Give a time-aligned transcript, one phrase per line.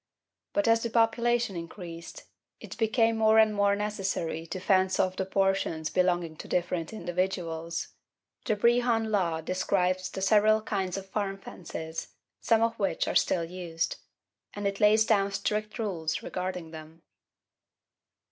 [0.53, 2.23] But as the population increased
[2.59, 7.89] it became more and more necessary to fence off the portions belonging to different individuals.
[8.43, 12.07] The Brehon Law describes the several kinds of farm fences,
[12.39, 13.97] some of which are still used;
[14.55, 17.03] and it lays down strict rules regarding them.